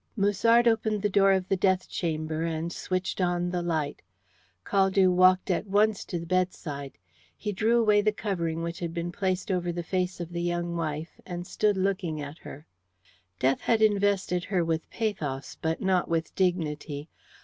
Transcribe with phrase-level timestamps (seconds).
[0.15, 4.01] Musard opened the door of the death chamber and switched on the light.
[4.65, 6.93] Caldew walked at once to the bedside.
[7.37, 10.75] He drew away the covering which had been placed over the face of the young
[10.75, 12.65] wife, and stood looking at her.
[13.37, 17.07] Death had invested her with pathos, but not with dignity.